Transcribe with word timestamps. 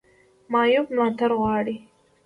معیوب 0.51 0.87
ملاتړ 0.95 1.29
غواړي 1.39 1.75